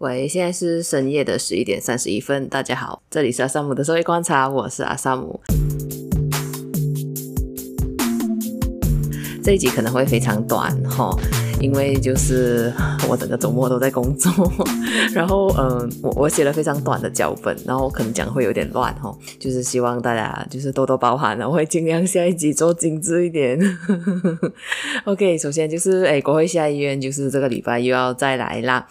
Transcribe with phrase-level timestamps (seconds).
[0.00, 2.48] 喂，现在是深夜的十一点三十一分。
[2.48, 5.38] 大家好，这里是阿萨姆的社会观察，我是阿萨姆。
[9.44, 11.14] 这一集可能会非常短哈，
[11.60, 12.72] 因为就是
[13.10, 14.32] 我整个周末都在工作，
[15.12, 23.60] 然后嗯，我我写了非常短的脚本，然后可能讲会有点乱哈，就是希望大家就是多多包涵，我会尽量下一集做精致一点。
[25.04, 28.86] OK，首先就是诶，国会下议院就是这个礼拜又要再来啦。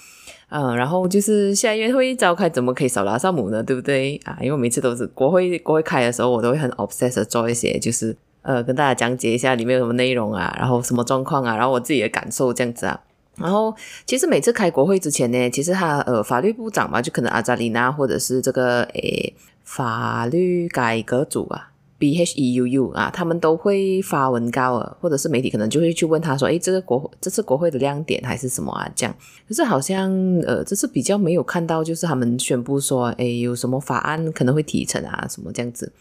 [0.49, 3.61] 嗯，然后就是下议院会召开，怎么可以少了阿萨姆呢？
[3.61, 4.37] 对不对啊？
[4.41, 12.99] 因为每次都是国会国会开的时候，我都会很 obsessed 的做一些，就是呃跟大家讲解一下里面有什么内容啊，然后什么状况啊，然后我自己的感受这样子啊。
[13.37, 13.73] 然后
[14.05, 21.69] 其实每次开国会之前呢，其实他呃法律部长嘛，就可能阿扎里娜或者是这个诶法律改革组啊。
[21.99, 29.13] B H E U U 啊，他们都会发文告啊，或者是媒体可能就会去问他说：“诶，这个国这次国会的亮点还是什么啊？”这样，
[29.47, 30.09] 可是好像
[30.47, 35.27] 呃，这次比较没有看到，就是他们宣布说：“诶，有什么法案可能会提成啊？
[35.29, 35.91] 什么这样子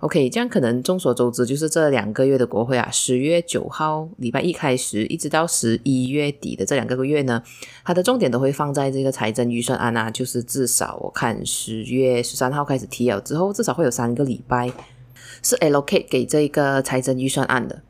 [0.00, 7.42] ？”OK，这样可能众所周知，就是这两个月的国会啊，十月九号礼拜一开始，一直到十一月底的这两个月呢，
[7.84, 14.70] 它的重点都会放在这个财政预算案啊，就是至少我看十月十三号开始提了之后，至少会有三个礼拜。
[15.44, 17.82] 是 allocate 给这一个财政预算案的，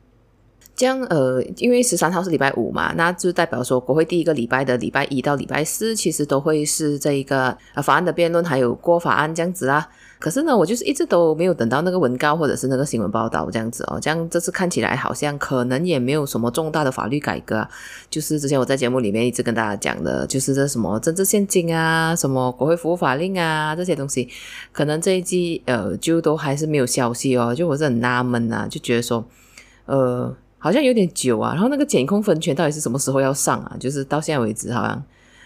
[0.75, 9.87] 这样呃，因为十三号是礼拜五嘛，那就代表说国会第一个礼拜的礼拜一到礼拜四，其实都会是这一个啊法案的辩论，还有过法案这样子啊。
[10.17, 17.67] 可是呢，我就是一直都没有等到那个文告或者是那个新闻报道这样子哦，这样这次看起来好像可能也没有什么重大的法律改革，
[18.09, 24.29] 就是之前我在节目里面一直跟大家讲的，就是这什么政治献金啊，什么国会服务法令啊这些东西，
[24.71, 29.23] 可能这一季呃就都还是没有消息哦，就我是很纳闷啊，就觉得说
[29.85, 33.75] 呃好像有点久啊，然后那个检控分权到底是什么时候要上啊？
[33.79, 35.03] 就是到现在为止好像。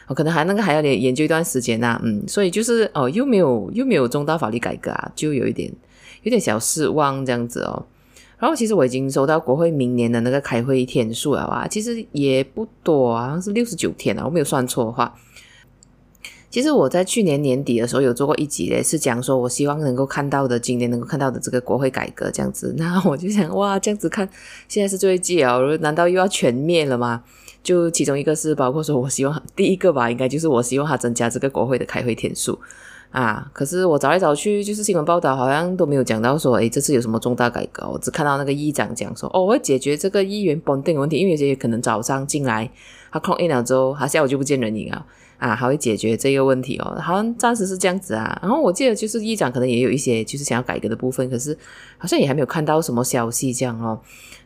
[0.10, 5.72] 我可能还那个还要研究一段时间呐、嗯，所以就是哦，又没有又没有重大法律改革啊，就有一点
[6.24, 7.86] 有点小失望这样子哦。
[8.40, 15.14] 然后其实我已经收到国会明年的那个开会天数了啊，其实也不多啊，好像是六十九天啊，我没有算错的话。
[16.50, 22.74] 其实我在去年年底的时候有做过一集嘞，是讲说我希望能够看到的今年能够看到的这个国会改革这样子。
[22.76, 24.28] 那我就想哇，这样子看
[24.68, 27.24] 现在是最后一季啊，难道又要全灭了吗？
[27.62, 32.58] 就其中一个是包括说，我希望第一个吧，应该就是我希望他增加这个国会的开会天数
[33.12, 33.50] 啊。
[33.54, 37.88] 可是我找来找去，就是新闻报道好像都没有讲到说，诶，这次有什么重大改革？
[37.88, 42.72] 我只看到那个议长讲说，哦，我会解决这个议员绑定问题，因为有些可能早上进来
[43.12, 45.06] 他坐一两周，他下午就不见人影啊。
[45.40, 48.38] 啊，还会解决这个问题哦，好像暂时是这样子啊。
[48.42, 51.58] 然后我记得就是议长可能也有一些就是想要改革的部分，可是
[51.98, 54.00] 好像也还没有看到什么消息这样哦。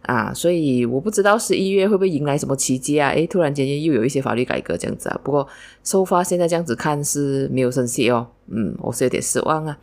[0.04, 3.10] 啊，所以我不知道十一月会不会迎来什么奇迹啊？
[3.10, 5.20] 诶，突然间又有一些法律改革这样子啊。
[5.24, 5.48] 不过
[5.84, 9.78] 收发现在这样子看是没有生气哦，嗯，我是有点失望啊。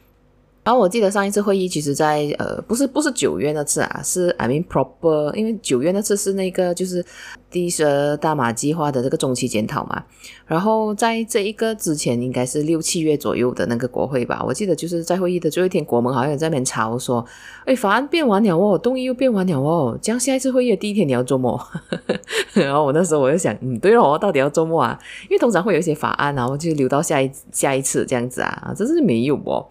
[0.70, 7.04] 然后我记得上一次会议，其实在呃，不是不是九月那次啊，是 I mean proper，因为九月那次是那个就是
[7.50, 10.04] 第十二大马计划的这个中期检讨嘛。
[10.46, 14.44] 然后在这一个之前，应该是六七月左右的那个国会吧。
[14.46, 17.26] 我记得就是在会议的最后一天，国盟好像有在那边吵说，
[17.66, 21.60] 诶，法案变完了哦，动议又变完了哦，这样下一次会议的第一天你要做么？
[22.54, 24.96] 然后我那时候我就想，嗯，对了，我到底要做么啊？
[25.24, 29.66] 因为通常会有一些法案，然后就留到下一下一次这样子啊，这是没有哦。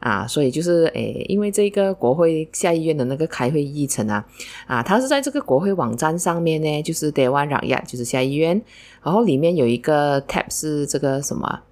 [0.00, 4.26] 啊，所以就是诶，因为这个国会下议院的那个开会议程啊，
[4.66, 8.60] 啊，它是在这个国会网站上面呢，就是 Dewan Rakyat，就是下议院，
[9.02, 11.62] 然后里面有一个 tab 是这个什么啊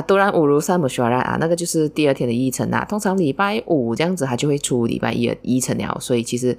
[0.00, 6.56] ，Aturan Urusan Mesyuarat 啊，那个就是第二天的议程啊，通常礼拜五这样子，它就会出礼拜一的议程了，所以其实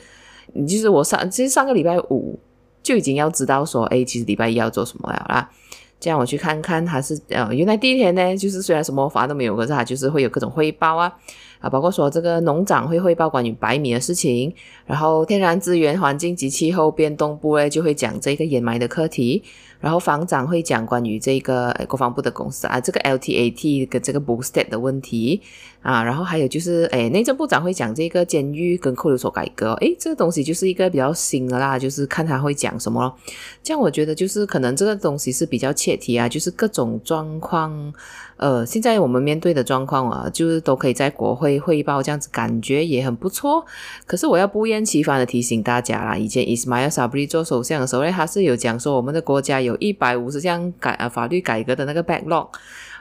[0.54, 2.40] 你，就是我上其实上个礼拜五
[2.84, 5.50] 就已经要知道说，诶，其实礼拜一要做什么了啦。
[6.00, 11.12] 这样我去看看，还是呃，原来第一天呢，就是虽然什么法都没有，可是他就是会有各种汇报啊，
[11.60, 14.54] 啊，包括说这个农长会汇报关于白米的事情，
[14.86, 19.44] 然后天然资源、环境及气候变动部呢就会讲这个掩埋的课题。
[19.80, 25.42] 然后防长会讲关于这个国防部的公司啊，这个 LTAT 跟这个 Boosted 的问题
[25.82, 33.16] 啊，然后还有就是诶内政部长会讲这个监狱跟扣留所改革，诶这个东西就是一个比较新的啦，就是看他会讲什么咯。
[33.62, 37.94] 这样我觉得就是可能这个东西是比较切题啊，就是各种状况，
[38.38, 43.66] 呃，现在我们面对的状况啊，就是都可以在国会汇报，这样子感觉也很不错。
[44.06, 49.58] 可是我要不厌其烦的提醒大家啦，以前 Ismail Sabri 做首相的时候，他是有讲说我们的国家。
[49.58, 52.50] 有一百五十项改啊法律改革的那个 backlog。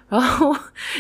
[0.09, 0.55] 然后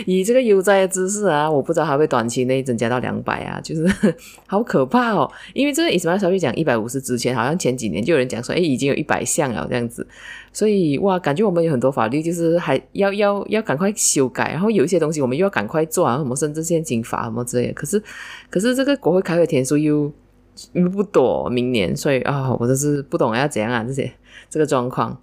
[0.05, 4.15] 以这个悠哉的姿势啊，我不知道它会短期内增加到两百啊，就是
[4.49, 5.31] 好可怕哦。
[5.55, 10.05] 因为这个 Ismail Sabri 讲一百五十之前，好像前几年就有人讲说，诶，已经有一百项了这样子。
[10.53, 17.75] 所以哇，感觉我们有很多法律就是还要要要赶快修改，然后有一些东西我们又要赶快做啊，什么甚至现金法什么之类的。
[17.75, 18.03] 可是
[18.51, 20.13] 可是这个国会开会天数又
[20.73, 24.11] 又不多，明年，所以啊、我就是不懂要怎样啊这些
[24.51, 25.17] 这个状况。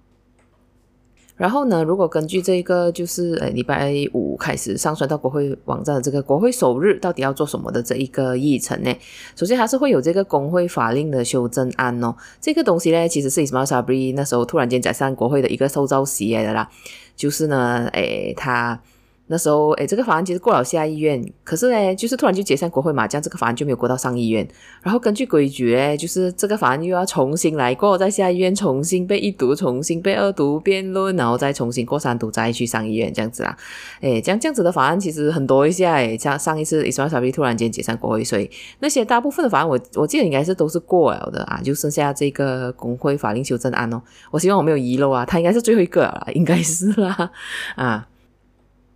[1.36, 8.96] 然后呢，如果根据这个就是呃礼拜五开始上传到国会网站的这个国会首日到底要做什么的这一个议程呢？
[9.34, 12.14] 首先还是会有这个工会法令的修正案哦。
[12.40, 16.70] 这个东西呢，其实是 Ismael Sabri 那时候突然间在上国会的一个受招席来的啦。
[17.16, 18.80] 就是呢，诶，他。
[19.26, 24.46] 那时候，诶，这个法案其实过了下议院，可是呢，就是突然就解散国会嘛，这样这个法案就没有过到上议院。
[24.82, 33.56] 然后根据规矩呢，就是这个法案又要重新来过，在下议院重新被一读，重新被二读辩论，然后再重新过三读，再去上议院这样子啦。
[34.02, 38.50] 诶，这样这样子的法案其实很多一下，诶，像上一次 Ismail Sabri 突然间解散国会，所以
[38.80, 44.02] 那些大部分的法案我我记得应该是都是过了的啊，就剩下这个工会法令修正案哦。
[44.30, 47.30] 我希望我没有遗漏啊，它应该是最后一个了，应该是啦，
[47.76, 48.06] 啊。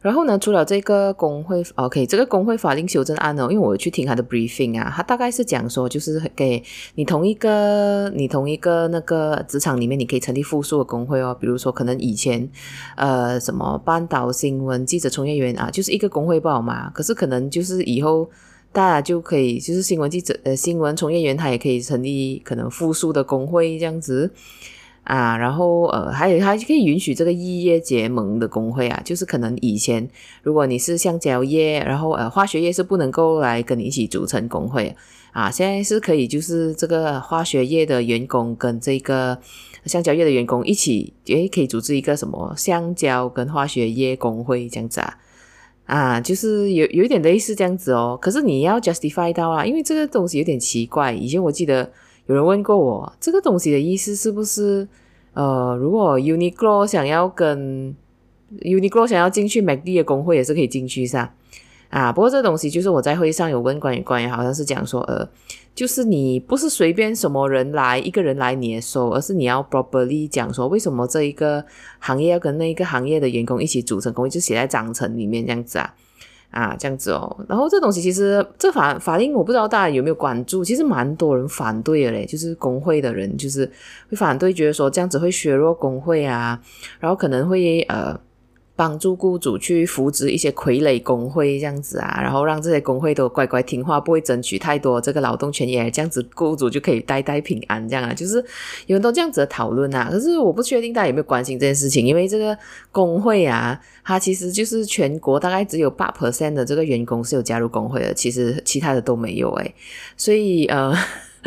[0.01, 6.63] 然后呢，除了这个工会，OK，这个工会法令修正案呢，因为我去听他的 briefing 啊，他大概是讲说，就是给
[6.95, 11.37] 你同一个你同一个那个职场里面，你可以成立复数的工会哦。
[11.41, 12.49] 比如说，可能以前
[12.95, 16.89] 呃什么半岛新闻记者从业员啊，就是一个工会报嘛。
[16.91, 18.31] 可是可能就是以后
[18.71, 24.31] 大家就可以，就是新闻记者呃新闻从业员他也可以成立可能复数的工会这样子。
[25.09, 30.07] 啊，然后呃，还有还可以允许这个异业结盟的工会啊，就是可能以前
[30.43, 34.95] 如果你是橡胶业，然后呃化学业是不能够来跟你一起组成工会
[35.33, 39.39] 啊，现在是可以，就是这个化学业的员工跟这个
[39.87, 45.17] 橡胶业的员工一起，诶，可以组织一个什么橡胶跟化学业工会这样子啊，
[45.87, 51.91] 啊，就是有有一点类似这样子哦，可是你要 justify 到啊，因为这个东西有点奇怪，以前我记得。
[52.29, 54.87] 有人问过我，这个东西的意思是不是，
[55.33, 57.97] 呃，如果 Uniqlo 想要跟
[58.61, 61.31] Uniqlo 想要进去 MACD 的工会，也是可以进去噻？
[61.89, 65.27] 啊，不过这东西就是我在会上有问关于关于，好像是讲说，呃，
[65.75, 71.65] 就是你不是随便什么人来一个人来你也收，而是你要 properly 讲说为什么这一个
[71.99, 75.95] 行业要跟那一个行业的员工一起组成工会，就写在章程里面这样子啊。
[76.51, 83.71] 啊，这样子哦，然后这东西其实这法法令我不知道大家有没有关注，其实蛮多人反对的嘞，就是工会的人就是
[84.11, 86.61] 会反对，觉得说这样子会削弱工会啊，
[87.01, 88.19] 然后可能会呃。
[88.79, 98.15] 帮助雇主去扶植一些傀儡工会这样子啊，然后让这些工会都乖乖听话，不会争取太多这个劳动权益，这样子雇主就可以代代平安这样啊。
[98.15, 98.37] 就是
[98.87, 100.09] 有很多这样子的讨论啊。
[100.09, 102.57] 可是我不确定大家有没有关心这件事情，因为这个
[102.93, 109.75] 工会啊，它其实就是全国大概只有八 percent 的这个员工是有加入工会的，其实其他的都没有诶。
[110.17, 110.95] 所以呃。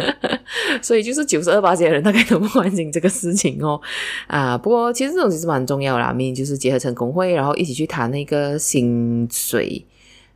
[0.81, 3.79] 所以就是九十二巴仙的人大概都不关心这个事情哦，
[4.27, 9.83] 啊，不过其实这种其实蛮重要啦，明明就是结合成工会，然后一起去谈那个薪水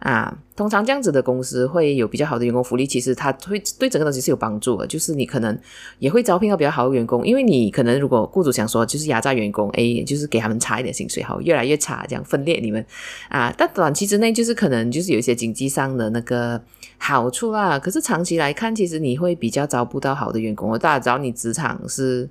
[0.05, 5.57] 啊，通常这样子的公司会有比较好的员工福利，其实它会对整个东西是有帮助的，就是你可能
[5.97, 12.85] 也会招聘到比较好的员工，因为你可能如果雇主想说就是压榨员工，诶，就是给他们差一点薪水，好，越来越差，这样分裂你们
[13.29, 16.61] 啊，但短期之内就是可能就是有一些经济上的那个。
[16.97, 20.69] 好处啦，可是长期来看，其实你会比较招不到好的员工。
[20.69, 22.27] 我大家知道你职场是，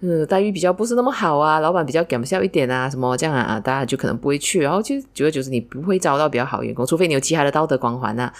[0.00, 4.60] 嗯，待遇比较不是那么好啊，老板比较搞笑一点啊，什么这样啊，大家就可能不会去。
[4.60, 8.32] 然后就久而久之，你不会招到比较好员工，除非你有其他的道德光环啊，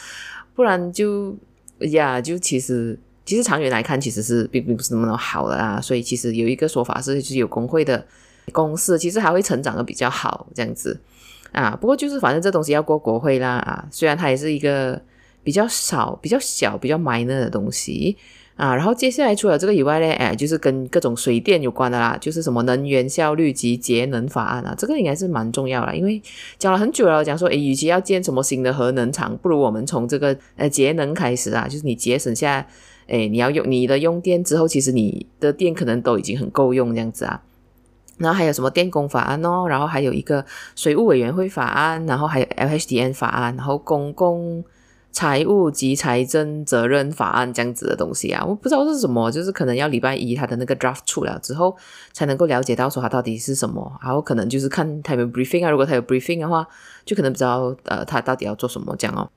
[0.54, 1.36] 不然就
[1.80, 5.80] 呀，就其实其实长远来看，其实是并并不是那么好的啊。
[5.80, 8.02] 所以其实有一个说法是，就是有工会的
[8.52, 10.98] 公司，其实还会成长的比较好，这样子
[11.52, 11.76] 啊。
[11.78, 15.00] 不过就是反正这东西要过国会啦啊，虽然它也是一个。
[15.42, 18.14] 比较少、比较小、比较 minor 的东西
[18.60, 26.20] 啊，然后接下来除了这个以外呢，哎，就是跟各种水电有关的啦，就是什么能源效率及节能法案啊，这个应该是蛮重要啦，因为
[26.58, 32.66] 讲了很久了，讲说，诶，与其要建什么新的核能厂，不如我们从这个呃节能开始啊，就是你节省下，
[33.06, 37.40] 诶，你要用你的用电之后，其实你的电可能都已经很够用这样子啊，
[38.18, 40.44] 然后还有什么电工法案哦，然后还有一个
[40.76, 44.62] 水务委员会法案，然后还有 LHDN 法案，然后公共。
[45.12, 51.76] 财务及财政责任法案这样子的东西啊，我不知道是什么，就是可能要礼拜一他的那个 draft 出了之后，
[52.12, 56.66] 才能够了解到说它到底是什么，然后可能就是看他有没有 briefing 啊，如果他有 briefing 的话，
[57.04, 59.30] 就可能不知道呃他到底要做什么这样哦，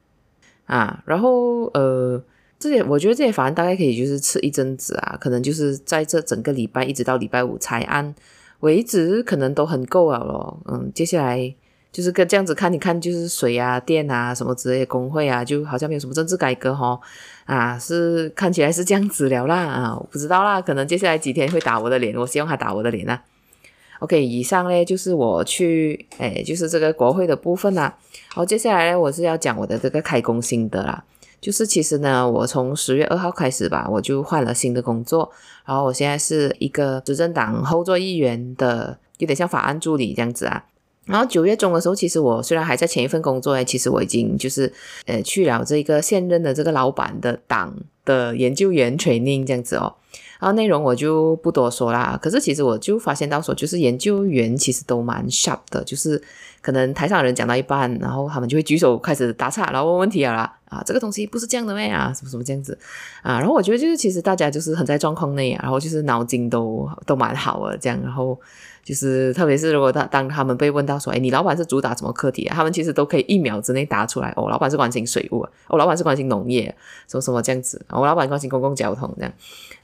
[0.66, 2.22] 啊，然后呃
[2.60, 8.14] 这些我觉得这些法案大概可以就是吃一阵子啊，可能就是在这整个礼拜一直到礼拜五才按。
[8.60, 10.58] 为止可能都很够了咯。
[10.72, 11.54] 嗯，接下来
[11.94, 17.00] 就是跟这样子看，你看就是水啊、电啊什么之类的工会啊，就好像没有什么政治改革哈。
[17.46, 23.22] 啊，是看起来是这样子了啦啊，我不知道啦，可能接下来几天会打我的脸，我希望他打我的脸啊。
[24.00, 27.96] OK，以上呢就是我去诶，就是这个国会的部分啦。
[28.30, 31.04] 好，接下来呢，我是要讲我的这个开工心得啦。
[31.40, 35.30] 就是其实呢，我从十月二号开始吧，我就换了新的工作，
[35.66, 40.64] 然后我现在是一个执政党后座议员的，有点像法案助理这样子啊。
[41.06, 44.72] 然后九月中的时候，其实我虽然还在前一份工作诶，其实我已经就是
[45.06, 49.94] 呃去了这个现任的这个老板的党的研究员 training 这样子哦。
[50.40, 52.18] 然后内容我就不多说啦。
[52.22, 56.22] 可是其实我就发现到说，就是研究员其实都蛮 sharp 的，就是
[56.62, 60.58] 可能台上人讲到一半，然后他们就会举手开始打岔，然后问问题了啦。
[60.74, 62.12] 啊，这个东西不是这样的咩啊？
[62.14, 62.78] 什么什么这样子
[63.22, 63.40] 啊？
[63.40, 68.40] 然后我觉得就是其实大家就是很在状况内，然后就是脑筋都都蛮好的这样，然后。
[68.84, 72.44] 就是，特别是如果当当他们被问到说，哎，你老板是主打什么课题？
[72.52, 74.34] 他们其实都可以一秒之内答出来。
[74.36, 75.40] 哦，老板是关心水务，
[75.70, 76.66] 哦，老板是关心农业，
[77.08, 77.82] 什么什么这样子。
[77.88, 79.32] 我、哦、老板关心公共交通这样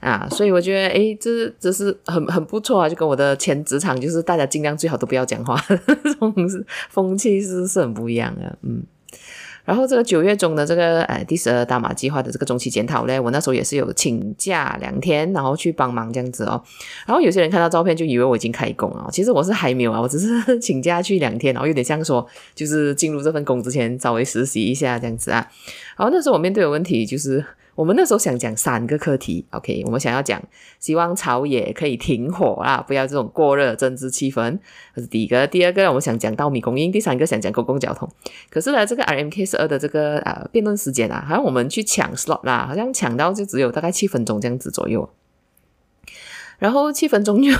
[0.00, 2.86] 啊，所以我觉得，哎，这这是很很不错啊。
[2.90, 5.58] 就跟我的前职场，就是大家尽量最好都不要讲话，
[6.04, 6.34] 这种
[6.90, 8.82] 风气是是很不一样的，嗯。
[9.64, 16.62] 然后这个九月中的这个呃第十二大马计划的这个中期检讨呢，我那时候也是有请假两天，然后去帮忙这样子哦。
[17.06, 25.46] 然后有些人看到照片就以为我已经开工了，其实我是还没有啊，我只是请假去两天，然后有点像说就是进入这份工之前稍微实习一下这样子啊。
[25.96, 27.44] 然后那时候我面对的问题就是。
[27.80, 30.38] 我们那时候想讲三个课题，OK，我们想要讲，
[30.78, 34.58] 希望朝野可以停火啦，不要这种过热政治气氛，
[34.94, 35.46] 这是第一个。
[35.46, 38.06] 第二个，我们想讲稻米供应，第三个想讲公共交通。
[38.50, 45.08] 可是呢，这个 RMK 十二的这个呃辩论时间啊，好像我们去抢 slot 啦，好像抢到就只有大概七分钟这样子左右。
[46.60, 47.50] 然后七分钟就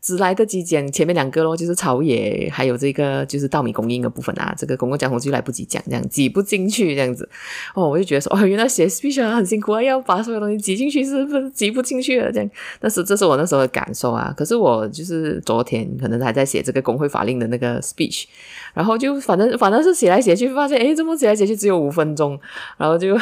[0.00, 7.28] 只来得及讲前面两个咯，就是朝野还有这个就是稻米供应的部分啊，这个公共交通就来不及讲，这样挤不进去这样子。
[7.74, 12.48] 哦，我就觉得说，哦，原来写 speech 很辛苦啊，要把所有东西挤进去是不是挤不进去了这样。
[12.80, 14.32] 但是这是我那时候的感受啊。
[14.36, 18.26] 可是我就是昨天可能还在写这个工会法令的那个 speech，
[18.72, 22.38] 然后就反正反正是写来写去，发现诶怎么写来写去只有五分钟，
[22.78, 23.18] 然后就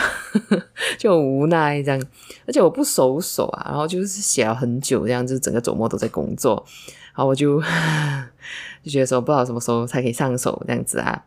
[0.98, 2.02] 就无奈这样，
[2.46, 5.13] 而且我不熟手啊，然后就是写了很久这样。
[5.14, 6.66] 这样子整个周末都在工作，
[7.14, 7.62] 然后我就
[8.82, 11.24] 就觉得说不知道什么时候才可以上手这样子啊。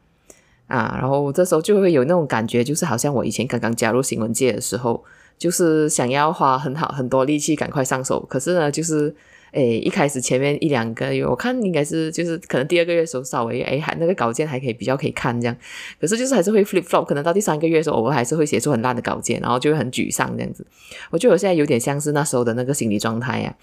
[0.67, 5.01] 啊，然后这时候就会有那种感觉，就是好像我以前刚刚加入新闻界的时候，
[5.37, 9.15] 就是想要花很好很多力气赶快上手，可是呢，就是
[9.51, 15.55] 诶一开始前面一两个月，我看应该是就是可能第二个月的时候稍微诶还那个稿件还可以比较可以看这样，
[15.99, 20.65] 可是就是还是会 flip flop，可能到第三个月的时候，我还是会写出很烂的稿件，然后就会很沮丧这样子。
[21.11, 23.55] 我觉得我现在有点像是那时候的那个心理状态呀。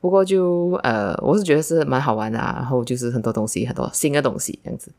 [0.00, 4.90] 不过就呃，我是觉得是蛮好玩的啊，然后就是很多东西，很多新的东西这样子。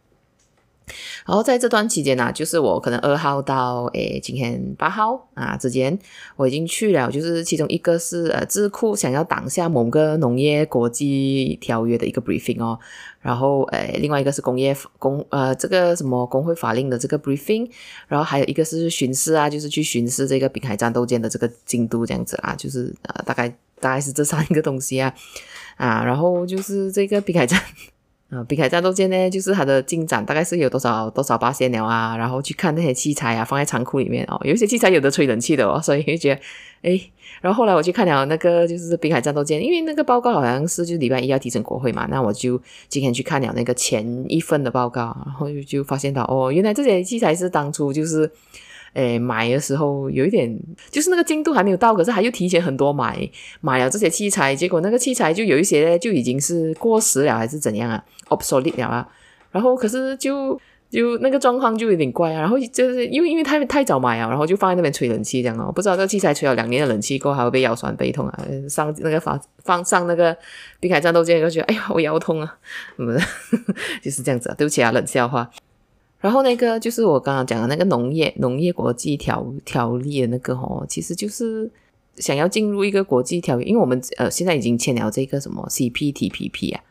[1.26, 5.98] 然后在这段期间呢，就是我可能二号到诶今天八号啊之间，
[6.36, 12.78] 我已经去了，就是其中一个是呃智库想要挡下某个农业国际条约的一个 briefing 哦，
[13.22, 17.70] 然后诶另外一个是工业工呃这个什么工会法令的这个 briefing，
[18.08, 23.54] 然后还有一个是巡视啊，就是去巡视这个滨海战斗舰的这个进度这样子啊，就是呃大概。
[23.80, 25.14] 大概是这三个东西啊，
[25.76, 27.62] 啊，然后就是这个滨海战
[28.30, 36.42] 啊，滨海战斗舰呢，就是它的进展大概是有多少多少八千了啊，然后去看那些器材啊，放在仓库里面哦，有一些器材有的吹冷气的哦，所以就觉得
[36.82, 37.00] 哎，
[37.42, 48.32] 然后后来我去看了那个就是滨海战斗舰，因为那个报告好像是就礼拜一要提呈国会嘛，那我就今天去看了那个前一份的报告，然后就就发现到哦，原来这些器材是当初就是。
[48.94, 50.56] 诶，买的时候有一点，
[50.92, 53.28] 就是那个进度还没有到，可是还又提前很多买
[53.62, 59.08] 买了这些器材，结果那个器材就有一些就已经是过时了，还是怎样啊，obsolete 了啊。
[59.52, 60.60] 然后可是就
[60.90, 62.42] 就那个状况就有点怪啊。
[62.42, 65.72] 然后就是因为因为太太早买啊，然后就放在那边吹冷气这样哦。
[65.72, 68.40] 不知道这个器材吹了两年的冷气过后，还会被腰酸背痛啊。
[68.70, 70.38] 上那个放放上那个
[70.80, 72.58] 滨海战斗舰就觉得哎呀，我腰痛啊，
[72.98, 73.20] 嗯，
[74.04, 74.56] 就是这样子啊。
[74.56, 75.50] 对不起啊，冷笑话。
[76.24, 81.70] 然后那个就是我刚刚讲的那个农业农业国际条条例的那个哦，其实就是
[82.16, 86.82] 想要进入一个国际条约，因为我们呃现在已经签了这个什么 CPTPP 啊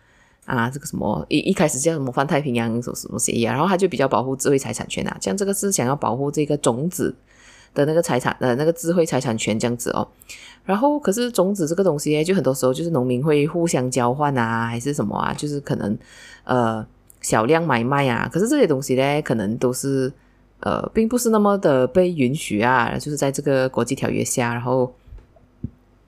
[0.44, 7.14] 啊这个什么一一开始叫什么泛太平洋什么什么协议啊，然后它就比较保护智慧财产权啊，像这个是想要保护这个种子
[7.72, 10.06] 的那个财产呃那个智慧财产权这样子哦，
[10.62, 15.96] 然后可是种子这个东西，就很多时候就是农民会互相交换啊，还是什么啊，就是可能
[16.44, 16.86] 呃。
[17.22, 20.12] 小量买卖啊，可是这些东西呢，可能都是
[20.60, 24.92] 呃，并不是那么的被允许啊，就是在这个国际条约下，然后，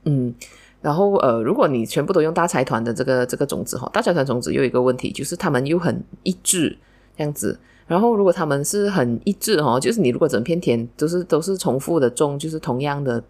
[0.05, 0.35] 嗯，
[0.81, 6.77] 然后呃，如果你全部都用大财团的这个这个种子哈，大财团种子又有一个问题，就是他们又很一致
[7.17, 7.59] 这样子。
[7.87, 13.23] 然后如果他们是很一致哈，就是你如果整片田都是都是重复的种，就是同样的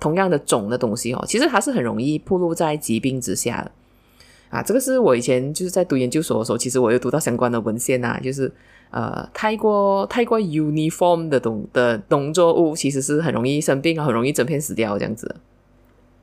[0.00, 3.70] 同样的种的东西哦，其实它是很容易暴露在疾病之下的。
[4.52, 8.52] 啊，这个是我以前就是在读研究所的时候，其实我有读到相关的文献啊，就是
[8.90, 15.34] 呃，太过太过 uniform 的农的农作物，其实是很容易生病，很容易整片死掉这样子。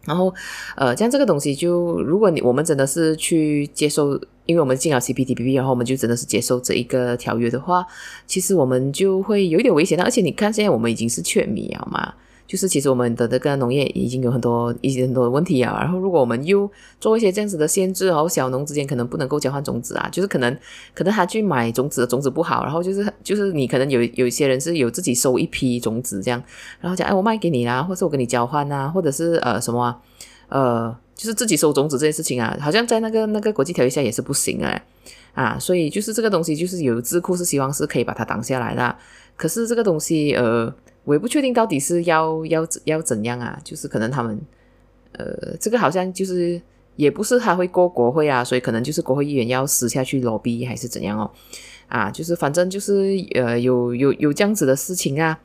[0.06, 0.32] 然后
[0.76, 4.14] 呃，像这个东西就，如果你我们真的是去接受，
[4.46, 7.84] 因为我们进了 CPTPP，然后我们就真的是接受这一个条约的话，
[8.28, 10.04] 其实我们就会有一点危险的。
[10.04, 12.14] 而且你看，现在我们已经是全民了嘛。
[12.50, 16.68] 就是其实我们的这个农业已经有很多一些很多的问题啊，然后如果我们又
[17.00, 20.52] 做一些这样子的限制，然后小农之间可能不能够交换种子啊，就是可能
[20.96, 26.42] 可能他去买种子的种子不好，然后就是就是你可能有有一些人是有自己收一批种子这样，
[26.82, 29.96] 然后讲哎我卖给你啦，或者我跟你交换啊，或者是呃什么
[30.48, 34.82] 呃就是自己收种子这件事情啊，好像在那个那个国际条约下也是不行啊
[35.36, 38.96] 啊，所以就是这个东西就是有智库是希望是可以把它挡下来的，
[39.38, 40.74] 可是这个东西呃。
[41.10, 44.40] 我也不确定到底是要要要怎样啊，就是可能他们，
[45.14, 46.62] 呃，这个好像就是
[46.98, 51.32] 也不是他会过国会啊，所以可能就是国会议员要私下去 lobby 还是怎样哦，
[51.88, 52.94] 啊，就是反正就是
[53.34, 55.40] 呃有有有这样子的事情啊。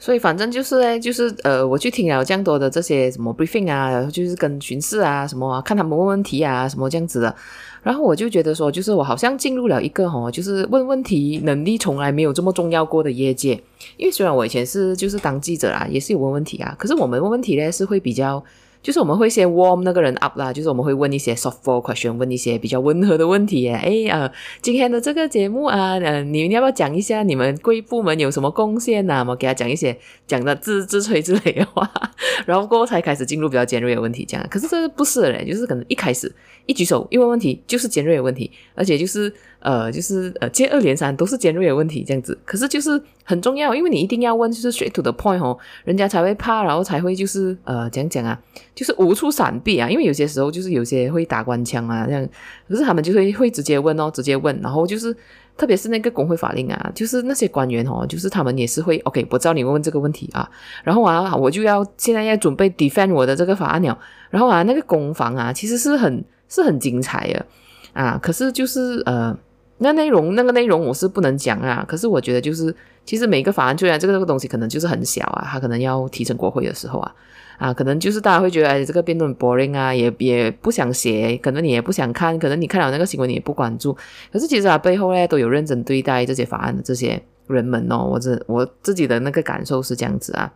[0.00, 7.36] 所以反正就是呢，就是呃，我去听了这样多的这些什么 briefing 啊，然后就是跟巡视啊什么，看他们问问题啊什么这样子的，
[7.82, 13.52] 然后我就觉得说，就是我好像进入了一个哦，就是问问题能力从来没有这么重要过的业界。
[13.98, 18.42] 因为虽然我以前是就是当记者啊，也是有问问题啊，可是我们问问题呢是会比较。
[18.82, 23.68] 就是我们会先 warm 那个人 up 啦，就是我们会问一些 softball question，问一些比较温和的问题。
[23.68, 24.30] 哎，呃，
[24.62, 29.24] 今天的这个节目啊，呃，你们要不要讲一下你们贵部门有什么贡献呐？
[29.28, 29.96] 我给他讲一些
[30.26, 31.90] 讲的自自吹之类的话，
[32.46, 34.24] 然后过后才开始进入比较尖锐的问题。
[34.24, 36.34] 这样，可是这不是嘞，就是可能一开始
[36.66, 39.32] 一举手一问问题就是尖锐的问题，而且就是。
[39.60, 48.38] 呃，就是呃，接二连三都是尖锐的问题这样子，可是就是很重要，因为你一定要问，就是 straight to the point 哦，人家才会怕，然后才会就是呃，讲讲啊，
[48.74, 52.26] 就是无处闪避啊，因为有些时候就是有些会打官腔啊这样，
[52.66, 55.14] 可是他们就会会直接问哦，直接问，然后就是
[55.58, 60.48] 特别是那个工会法令啊，就是那些官员哦，就是他们也是会 OK，我知道你问问这个问题啊，
[60.82, 63.98] 然后啊，我就要现在要准备 defend 我的这个法案了，
[64.30, 67.44] 然后啊，那个攻防啊，其实是很是很精彩的。
[67.92, 69.36] 啊，可是就是呃。
[69.82, 72.74] 那内容那个内容我是不能讲啊，可是我觉得就是，
[73.06, 77.14] 其实每个法案虽然这个这个东西可能就是很小啊，它可能要提成国会的时候啊，
[77.56, 83.96] 啊，可能就是大家会觉得哎，这个辩论很 boring 啊，也也不想写，可能你也不想看，可能你看了那个新闻你也不关注，
[84.30, 90.52] 可是其实啊背后呢都有认真对待这些法案的这些人们哦，我这我自己的那个感受是这样子啊，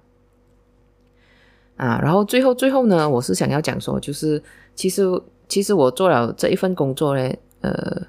[1.76, 4.42] 啊，然后最后最后呢，我是想要讲说，就是
[4.74, 5.02] 其实
[5.48, 7.32] 其实我做了这一份工作呢，
[7.62, 8.02] 呃。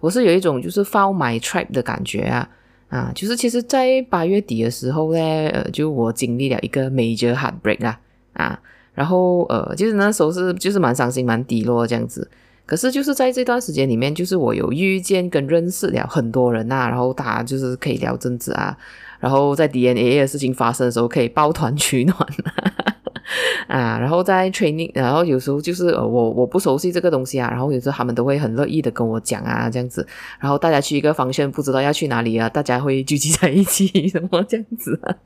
[0.00, 2.48] 我是有一种就是 found my tribe 的感觉啊
[2.88, 5.18] 啊，就是其实，在八月底的时候呢，
[5.48, 7.98] 呃，就我经历了一个 major heartbreak 啊
[8.34, 8.60] 啊，
[8.92, 12.30] 然后呃，就是那时候是就是蛮伤心、蛮低落这样子。
[12.64, 18.76] 可是就是在这段时间里面，就是我有遇见跟认识了很多人啊，然后大家就是可以聊政治啊，
[19.18, 22.16] 然后在 DNA 的事情发生的时候可以抱团取暖。
[22.18, 22.91] 啊，
[23.68, 30.06] 啊然后在 training，然后有时候就是呃，我我不熟悉这个东西啊，然后有时候他们都会很乐意的跟我讲啊，这样子，
[30.40, 35.16] 然后大家去一个方向不知道要去哪里啊，大家会聚集在一起什么这样子啊，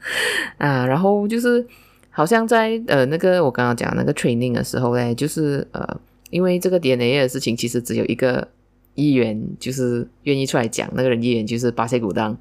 [0.58, 1.66] 啊，然后就是
[2.10, 8.46] 好像在呃那个我刚刚讲那个 training 的时候嘞，就是呃，因为这个 DNA 的事情其实只有一个
[8.94, 12.36] 议员就是愿意出来讲，那个人议员就是巴西古当。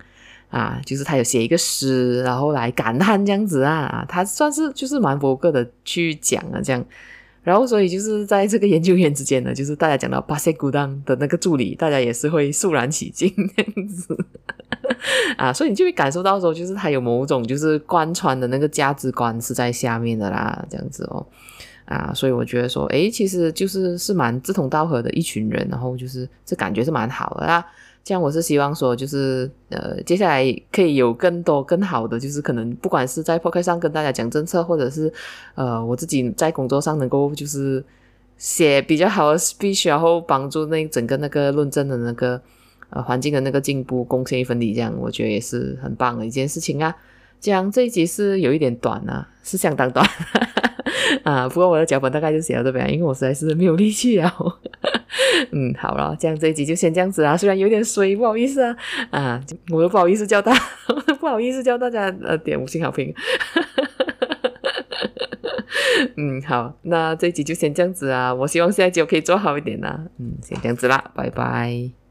[0.49, 6.85] 啊，就是他有写一个诗，然后来感叹这样子啊，他算是就是蛮博格的去讲啊这样，
[7.43, 14.17] 然后所以就是在这个研究员之间呢，就是大家讲到巴塞古当的那个助理，大家也是会肃然起敬这样子。
[15.37, 21.25] 啊，所以你就会感受到说，就是他有某种就是贯穿的那个价值观是在下面的啦，这样子哦，
[21.85, 27.65] 啊，所以我觉得说，诶，其实就是是蛮志同道合的一群人，然后就是这感觉是蛮好的啦。
[28.05, 35.11] 这样我是希望说，就是呃，接下来可以有更多更好的，就是可能不管是在 podcast 上跟大家讲政策，或者是
[35.55, 37.83] 呃，我自己在工作上能够就是
[38.37, 42.39] 写比较好的 speech，然后帮助那整个那个论证的那个
[42.91, 46.95] 呃环境的那个进步，贡献一份力，这样我觉得也是很棒的一件事情啊。
[47.41, 50.07] 这样这一集是有一点短啊，是相当短
[51.23, 54.31] 啊，不过我的脚本大概就写到这边，因为我实在是没有力气啊。
[55.51, 57.35] 嗯，好了，这样这一集就先这样子啊。
[57.35, 58.75] 虽然有点衰，不好意思啊，
[59.11, 60.53] 啊，我都不好意思叫大，
[61.19, 63.13] 不好意思叫大家呃点五星好评。
[66.17, 68.33] 嗯，好，那这一集就先这样子啊。
[68.33, 70.05] 我希望下一集我可以做好一点啦。
[70.19, 72.04] 嗯，先这样子啦，拜拜。